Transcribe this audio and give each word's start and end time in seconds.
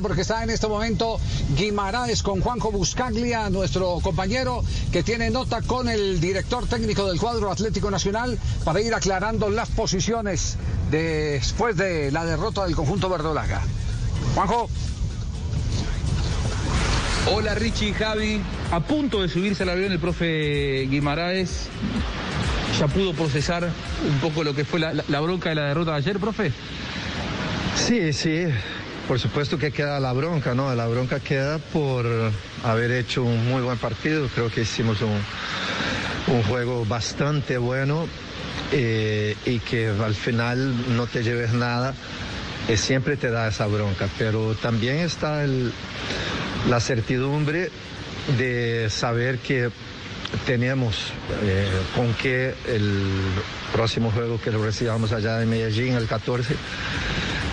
porque 0.00 0.20
está 0.20 0.44
en 0.44 0.50
este 0.50 0.68
momento 0.68 1.18
Guimaraes 1.56 2.22
con 2.22 2.40
Juanjo 2.40 2.70
Buscaglia, 2.70 3.50
nuestro 3.50 3.98
compañero 4.00 4.62
que 4.92 5.02
tiene 5.02 5.30
nota 5.30 5.62
con 5.62 5.88
el 5.88 6.20
director 6.20 6.64
técnico 6.68 7.08
del 7.08 7.18
cuadro 7.18 7.50
Atlético 7.50 7.90
Nacional 7.90 8.38
para 8.64 8.80
ir 8.80 8.94
aclarando 8.94 9.50
las 9.50 9.68
posiciones 9.70 10.56
después 10.92 11.76
de 11.76 12.12
la 12.12 12.24
derrota 12.24 12.66
del 12.66 12.76
conjunto 12.76 13.08
verdolaga. 13.08 13.62
Juanjo. 14.36 14.70
Hola 17.32 17.56
Richie, 17.56 17.92
Javi. 17.92 18.40
A 18.70 18.78
punto 18.78 19.20
de 19.22 19.28
subirse 19.28 19.64
al 19.64 19.70
avión 19.70 19.90
el 19.90 19.98
profe 19.98 20.86
Guimaraes. 20.88 21.66
¿Ya 22.78 22.86
pudo 22.86 23.12
procesar 23.12 23.68
un 24.08 24.20
poco 24.20 24.44
lo 24.44 24.54
que 24.54 24.64
fue 24.64 24.78
la, 24.78 24.94
la 24.94 25.20
bronca 25.20 25.48
de 25.48 25.56
la 25.56 25.64
derrota 25.64 25.90
de 25.90 25.96
ayer, 25.96 26.20
profe? 26.20 26.52
Sí, 27.74 28.12
sí, 28.12 28.44
por 29.10 29.18
supuesto 29.18 29.58
que 29.58 29.72
queda 29.72 29.98
la 29.98 30.12
bronca, 30.12 30.54
¿no? 30.54 30.72
La 30.72 30.86
bronca 30.86 31.18
queda 31.18 31.58
por 31.58 32.06
haber 32.62 32.92
hecho 32.92 33.24
un 33.24 33.44
muy 33.48 33.60
buen 33.60 33.76
partido. 33.76 34.28
Creo 34.32 34.52
que 34.52 34.60
hicimos 34.60 34.98
un, 35.02 36.42
juego 36.44 36.84
bastante 36.84 37.58
bueno 37.58 38.06
eh, 38.70 39.34
y 39.46 39.58
que 39.58 39.88
al 39.88 40.14
final 40.14 40.96
no 40.96 41.08
te 41.08 41.24
lleves 41.24 41.52
nada. 41.52 41.92
Eh, 42.68 42.76
siempre 42.76 43.16
te 43.16 43.32
da 43.32 43.48
esa 43.48 43.66
bronca, 43.66 44.06
pero 44.16 44.54
también 44.54 44.98
está 44.98 45.44
la 46.68 46.78
certidumbre 46.78 47.68
de 48.38 48.86
saber 48.90 49.38
que 49.38 49.70
tenemos 50.46 50.94
eh, 51.42 51.68
con 51.96 52.14
que 52.14 52.54
el 52.68 53.02
próximo 53.72 54.12
juego 54.12 54.40
que 54.40 54.52
lo 54.52 54.62
recibamos 54.62 55.10
allá 55.10 55.42
en 55.42 55.50
Medellín, 55.50 55.94
el 55.94 56.06
14, 56.06 56.54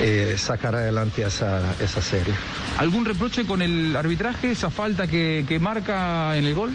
eh, 0.00 0.36
sacar 0.38 0.74
adelante 0.74 1.22
esa, 1.22 1.74
esa 1.80 2.00
serie. 2.00 2.34
¿Algún 2.78 3.04
reproche 3.04 3.44
con 3.44 3.62
el 3.62 3.94
arbitraje, 3.94 4.52
esa 4.52 4.70
falta 4.70 5.06
que, 5.06 5.58
marca 5.60 6.36
en 6.36 6.44
el 6.44 6.54
gol? 6.54 6.72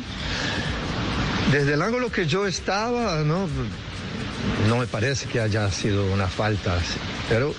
Desde 1.51 1.73
el 1.73 1.81
ángulo 1.81 2.11
que 2.11 2.27
yo 2.27 2.45
estaba, 2.45 3.23
no, 3.23 3.47
no 4.67 4.77
me 4.77 4.87
parece 4.87 5.27
que 5.27 5.39
haya 5.39 5.69
sido 5.71 6.05
una 6.13 6.27
falta, 6.27 6.77
pero 7.27 7.53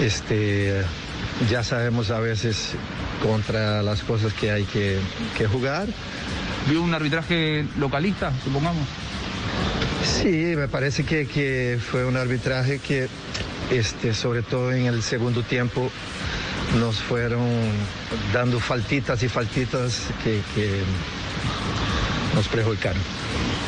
este, 0.00 0.82
ya 1.50 1.64
sabemos 1.64 2.10
a 2.10 2.20
veces 2.20 2.74
contra 3.22 3.82
las 3.82 4.02
cosas 4.02 4.32
que 4.32 4.50
hay 4.50 4.64
que, 4.64 4.98
jugar. 5.48 5.88
¿Vio 6.68 6.82
un 6.82 6.94
arbitraje 6.94 7.66
localista, 7.78 8.32
supongamos? 8.44 8.86
Sí, 10.04 10.54
me 10.56 10.68
parece 10.68 11.04
que, 11.04 11.26
que 11.26 11.78
fue 11.90 12.04
un 12.04 12.16
arbitraje 12.16 12.78
que 12.78 13.08
este, 13.72 14.12
sobre 14.12 14.42
todo 14.42 14.72
en 14.72 14.86
el 14.86 15.02
segundo 15.02 15.42
tiempo 15.42 15.90
nos 16.78 16.96
fueron 16.96 17.48
dando 18.32 18.60
faltitas 18.60 19.22
y 19.22 19.28
faltitas 19.28 20.08
que, 20.22 20.40
nos 22.34 22.48
perjudicaron. 22.48 23.00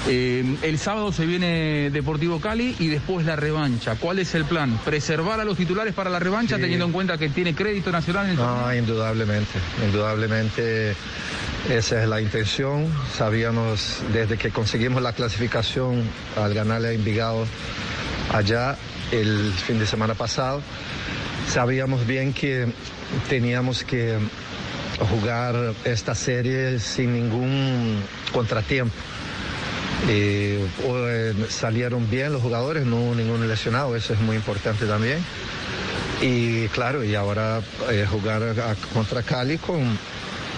Eh, 0.08 0.56
el 0.62 0.78
sábado 0.78 1.12
se 1.12 1.27
viene 1.27 1.91
Deportivo 1.91 2.41
Cali 2.41 2.74
y 2.78 2.88
después 2.88 3.27
la 3.27 3.36
revancha. 3.36 3.96
¿Cuál 3.96 4.19
es 4.19 4.34
el 4.34 4.44
plan? 4.44 4.78
¿Preservar 4.84 5.41
a 5.41 5.44
los 5.44 5.56
titulares 5.56 5.94
para 5.94 6.08
la 6.08 6.18
revancha 6.18 6.56
teniendo 6.56 6.86
en 6.86 6.92
cuenta 6.92 7.18
que 7.18 7.28
tiene 7.28 7.55
crédito 7.55 7.91
nacional 7.91 8.27
en 8.27 8.33
el 8.33 8.36
No, 8.36 8.74
indudablemente, 8.74 9.58
indudablemente 9.84 10.94
esa 11.68 12.02
es 12.02 12.08
la 12.08 12.20
intención. 12.20 12.89
Sabíamos 13.16 14.02
desde 14.12 14.39
que 14.39 14.50
conseguimos 14.50 15.02
la 15.02 15.12
clasificación 15.12 16.02
al 16.36 16.55
ganarle 16.55 16.89
a 16.89 16.92
Envigado 16.92 17.46
allá 18.33 18.77
el 19.12 19.52
fin 19.52 19.78
de 19.78 19.86
semana 19.86 20.14
pasado. 20.14 20.62
Sabíamos 21.48 22.06
bien 22.06 22.33
que 22.33 22.72
teníamos 23.28 23.84
que 23.84 24.19
jugar 24.98 25.74
esta 25.84 26.14
serie 26.14 26.78
sin 26.78 27.12
ningún 27.12 28.02
contratiempo. 28.33 28.94
Eh, 30.08 30.66
eh, 30.84 31.34
salieron 31.48 32.11
bien 32.11 32.33
los 32.33 32.42
jugadores, 32.42 32.84
no 32.84 33.14
ningún 33.14 33.46
lesionado, 33.48 33.96
eso 33.96 34.12
es 34.12 34.20
muy 34.20 34.36
importante 34.36 34.86
también. 34.86 35.18
Y 36.20 36.68
claro, 36.68 37.05
y 37.05 37.14
ahora 37.14 37.61
eh, 37.90 38.07
jugar 38.11 38.55
contra 38.92 39.23
Cali 39.23 39.58
con, 39.58 39.98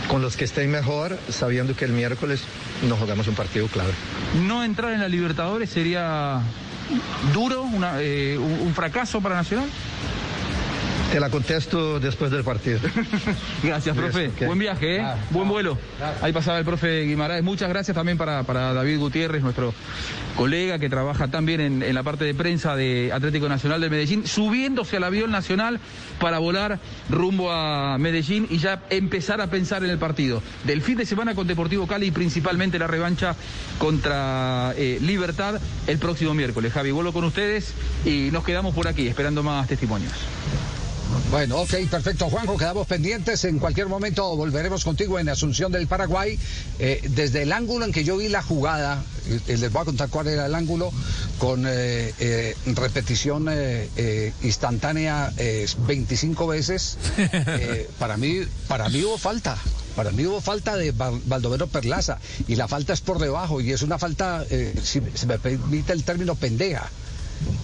con 0.08 0.22
los 0.22 0.36
que 0.36 0.44
estén 0.44 0.70
mejor, 0.70 1.16
sabiendo 1.28 1.74
que 1.76 1.84
el 1.84 1.92
miércoles 1.92 2.42
nos 2.88 2.98
jugamos 2.98 3.26
un 3.28 3.34
partido 3.34 3.66
clave. 3.68 3.92
No 4.46 4.64
entrar 4.64 4.92
en 4.92 5.00
la 5.00 5.08
Libertadores 5.08 5.70
sería 5.70 6.40
duro, 7.32 7.68
eh, 7.98 8.38
un, 8.38 8.74
fracaso 8.74 9.20
para 9.20 9.34
Nacional? 9.34 9.68
Te 11.16 11.20
la 11.20 11.30
contesto 11.30 11.98
después 11.98 12.30
del 12.30 12.44
partido. 12.44 12.78
gracias, 13.62 13.96
profe. 13.96 14.30
Buen 14.44 14.58
viaje, 14.58 14.96
¿eh? 14.96 15.00
Ah, 15.00 15.16
Buen 15.30 15.48
vuelo. 15.48 15.78
Ahí 16.20 16.30
pasaba 16.30 16.58
el 16.58 16.64
profe 16.66 17.04
Guimaraes. 17.04 17.42
Muchas 17.42 17.70
gracias 17.70 17.94
también 17.94 18.18
para, 18.18 18.42
para 18.42 18.74
David 18.74 18.98
Gutiérrez, 18.98 19.42
nuestro 19.42 19.72
colega 20.36 20.78
que 20.78 20.90
trabaja 20.90 21.28
también 21.28 21.62
en, 21.62 21.82
en, 21.82 21.94
la 21.94 22.02
parte 22.02 22.26
de 22.26 22.34
prensa 22.34 22.76
de 22.76 23.12
Atlético 23.14 23.48
Nacional 23.48 23.80
de 23.80 23.88
Medellín, 23.88 24.26
subiéndose 24.26 24.98
al 24.98 25.04
avión 25.04 25.30
nacional 25.30 25.80
para 26.20 26.38
volar 26.38 26.80
rumbo 27.08 27.50
a 27.50 27.96
Medellín 27.96 28.46
y 28.50 28.58
ya 28.58 28.82
empezar 28.90 29.40
a 29.40 29.46
pensar 29.46 29.82
en 29.84 29.88
el 29.88 29.96
partido 29.96 30.42
del 30.64 30.82
fin 30.82 30.98
de 30.98 31.06
semana 31.06 31.34
con 31.34 31.46
Deportivo 31.46 31.86
Cali 31.86 32.08
y 32.08 32.10
principalmente 32.10 32.78
la 32.78 32.88
revancha 32.88 33.36
contra 33.78 34.74
eh, 34.76 34.98
Libertad 35.00 35.62
el 35.86 35.96
próximo 35.96 36.34
miércoles. 36.34 36.74
Javi, 36.74 36.90
vuelo 36.90 37.14
con 37.14 37.24
ustedes 37.24 37.72
y 38.04 38.28
nos 38.32 38.44
quedamos 38.44 38.74
por 38.74 38.86
aquí 38.86 39.08
esperando 39.08 39.42
más 39.42 39.66
testimonios. 39.66 40.12
Bueno, 41.30 41.58
ok, 41.60 41.74
perfecto, 41.90 42.30
Juanjo, 42.30 42.56
quedamos 42.56 42.86
pendientes. 42.86 43.44
En 43.44 43.58
cualquier 43.58 43.88
momento 43.88 44.36
volveremos 44.36 44.84
contigo 44.84 45.18
en 45.18 45.28
Asunción 45.28 45.72
del 45.72 45.86
Paraguay. 45.86 46.38
Eh, 46.78 47.00
desde 47.10 47.42
el 47.42 47.52
ángulo 47.52 47.84
en 47.84 47.92
que 47.92 48.04
yo 48.04 48.16
vi 48.16 48.28
la 48.28 48.42
jugada, 48.42 49.02
eh, 49.28 49.56
les 49.56 49.72
voy 49.72 49.82
a 49.82 49.84
contar 49.84 50.08
cuál 50.08 50.28
era 50.28 50.46
el 50.46 50.54
ángulo, 50.54 50.92
con 51.38 51.64
eh, 51.66 52.54
repetición 52.66 53.48
instantánea 54.42 55.32
25 55.86 56.46
veces. 56.46 56.98
para, 57.98 58.16
mí, 58.16 58.40
para 58.68 58.88
mí 58.88 59.02
hubo 59.04 59.18
falta. 59.18 59.56
Para 59.96 60.12
mí 60.12 60.26
hubo 60.26 60.40
falta 60.40 60.76
de 60.76 60.92
Baldomero 60.92 61.66
Perlaza 61.66 62.18
y 62.46 62.56
la 62.56 62.68
falta 62.68 62.92
es 62.92 63.00
por 63.00 63.18
debajo 63.18 63.60
y 63.60 63.72
es 63.72 63.82
una 63.82 63.98
falta, 63.98 64.44
si 64.82 65.00
se 65.14 65.26
me 65.26 65.38
permite 65.38 65.92
el 65.92 66.04
término, 66.04 66.34
pendeja. 66.34 66.90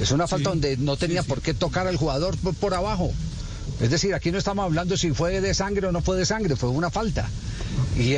Es 0.01 0.11
una 0.11 0.27
falta 0.27 0.51
donde 0.51 0.77
no 0.77 0.97
tenía 0.97 1.23
por 1.23 1.43
qué 1.43 1.55
tocar 1.55 1.87
al 1.87 1.97
jugador 1.97 2.37
por 2.37 2.75
abajo. 2.75 3.12
Es 3.81 3.91
decir, 3.91 4.15
aquí 4.15 4.31
no 4.31 4.39
estamos 4.39 4.65
hablando 4.65 4.97
si 4.97 5.12
fue 5.12 5.41
de 5.41 5.55
sangre 5.55 5.89
o 5.89 5.93
no 5.93 6.03
fue 6.03 6.17
de 6.17 6.25
sangre, 6.25 6.56
fue 6.56 6.69
una 6.69 6.91
falta. 6.91 7.28
Y, 7.97 8.15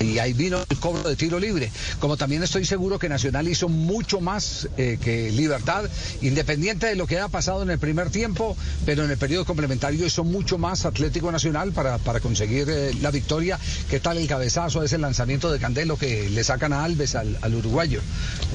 y 0.00 0.18
ahí 0.18 0.32
vino 0.32 0.64
el 0.68 0.78
cobro 0.78 1.08
de 1.08 1.14
tiro 1.14 1.38
libre. 1.38 1.70
Como 1.98 2.16
también 2.16 2.42
estoy 2.42 2.64
seguro 2.64 2.98
que 2.98 3.08
Nacional 3.08 3.48
hizo 3.48 3.68
mucho 3.68 4.20
más 4.20 4.68
eh, 4.78 4.98
que 5.02 5.30
Libertad, 5.30 5.84
independiente 6.22 6.86
de 6.86 6.96
lo 6.96 7.06
que 7.06 7.16
haya 7.16 7.28
pasado 7.28 7.62
en 7.62 7.70
el 7.70 7.78
primer 7.78 8.10
tiempo, 8.10 8.56
pero 8.86 9.04
en 9.04 9.10
el 9.10 9.18
periodo 9.18 9.44
complementario 9.44 10.06
hizo 10.06 10.24
mucho 10.24 10.56
más 10.56 10.86
Atlético 10.86 11.30
Nacional 11.30 11.72
para, 11.72 11.98
para 11.98 12.20
conseguir 12.20 12.68
eh, 12.70 12.94
la 13.02 13.10
victoria. 13.10 13.58
¿Qué 13.90 14.00
tal 14.00 14.16
el 14.16 14.26
cabezazo, 14.26 14.82
ese 14.82 14.96
lanzamiento 14.96 15.52
de 15.52 15.58
Candelo 15.58 15.98
que 15.98 16.30
le 16.30 16.44
sacan 16.44 16.72
a 16.72 16.84
Alves, 16.84 17.14
al, 17.14 17.54
uruguayo? 17.54 18.00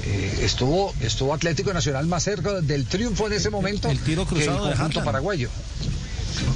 Eh, 0.05 0.39
estuvo, 0.41 0.93
estuvo 1.01 1.33
Atlético 1.33 1.73
Nacional 1.73 2.07
más 2.07 2.23
cerca 2.23 2.61
del 2.61 2.85
triunfo 2.85 3.27
en 3.27 3.33
ese 3.33 3.49
momento 3.49 3.89
el 3.89 3.99
tiro 3.99 4.25
cruzado 4.25 4.63
que 4.63 4.71
el 4.71 4.77
conjunto 4.77 5.03
paraguayo 5.03 5.49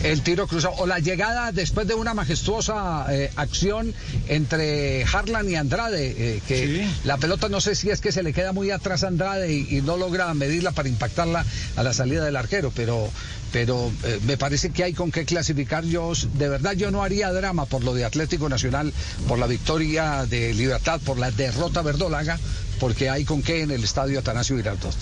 el 0.04 0.22
tiro 0.22 0.48
cruzado 0.48 0.76
o 0.78 0.88
la 0.88 1.00
llegada 1.00 1.52
después 1.52 1.88
de 1.88 1.94
una 1.94 2.14
majestuosa 2.14 3.06
eh, 3.10 3.32
acción 3.36 3.94
entre 4.28 5.04
Harlan 5.04 5.50
y 5.50 5.56
Andrade, 5.56 6.16
eh, 6.18 6.42
que 6.48 6.88
la 7.04 7.18
pelota 7.18 7.50
no 7.50 7.60
sé 7.62 7.76
si 7.76 7.90
es 7.90 8.00
que 8.00 8.12
se 8.12 8.24
le 8.24 8.34
queda 8.34 8.54
muy 8.54 8.72
atrás 8.72 9.04
a 9.04 9.08
Andrade 9.08 9.54
y, 9.54 9.80
no 9.80 9.98
logra 9.98 10.34
medirla 10.34 10.72
para 10.72 10.90
impactarla 10.90 11.46
a 11.76 11.84
la 11.84 11.94
salida 11.94 12.26
del 12.26 12.36
arquero, 12.36 12.72
pero 12.76 13.10
pero 13.52 13.92
eh, 14.04 14.20
me 14.28 14.38
parece 14.38 14.70
que 14.70 14.84
hay 14.84 14.94
con 14.94 15.12
qué 15.12 15.26
clasificar. 15.26 15.84
Yo, 15.84 16.14
de 16.38 16.50
verdad, 16.50 16.74
yo 16.74 16.92
no 16.92 17.02
haría 17.02 17.32
drama 17.32 17.66
por 17.66 17.84
lo 17.84 17.96
de 17.96 18.06
Atlético 18.06 18.48
Nacional, 18.48 18.94
por 19.28 19.40
la 19.40 19.48
victoria 19.48 20.26
de 20.28 20.54
Libertad, 20.54 21.02
por 21.04 21.18
la 21.18 21.32
derrota 21.32 21.82
verdolaga, 21.82 22.38
porque 22.80 23.10
hay 23.10 23.26
con 23.26 23.42
qué 23.42 23.62
en 23.64 23.72
el 23.72 23.84
estadio 23.84 24.20
Atanasio 24.20 24.56
Girardot. 24.56 24.96